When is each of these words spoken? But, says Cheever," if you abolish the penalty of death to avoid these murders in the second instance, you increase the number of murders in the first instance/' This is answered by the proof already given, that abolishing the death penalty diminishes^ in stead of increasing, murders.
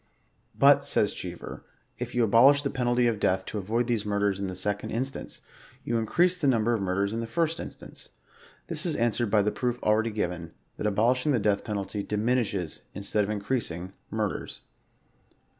But, 0.57 0.83
says 0.83 1.13
Cheever," 1.13 1.63
if 1.99 2.15
you 2.15 2.23
abolish 2.23 2.63
the 2.63 2.71
penalty 2.71 3.05
of 3.05 3.19
death 3.19 3.45
to 3.45 3.59
avoid 3.59 3.85
these 3.85 4.03
murders 4.03 4.39
in 4.39 4.47
the 4.47 4.55
second 4.55 4.89
instance, 4.89 5.41
you 5.83 5.99
increase 5.99 6.39
the 6.39 6.47
number 6.47 6.73
of 6.73 6.81
murders 6.81 7.13
in 7.13 7.19
the 7.19 7.27
first 7.27 7.59
instance/' 7.59 8.09
This 8.65 8.83
is 8.83 8.95
answered 8.95 9.29
by 9.29 9.43
the 9.43 9.51
proof 9.51 9.77
already 9.83 10.09
given, 10.09 10.53
that 10.77 10.87
abolishing 10.87 11.33
the 11.33 11.39
death 11.39 11.63
penalty 11.63 12.03
diminishes^ 12.03 12.81
in 12.95 13.03
stead 13.03 13.23
of 13.25 13.29
increasing, 13.29 13.93
murders. 14.09 14.61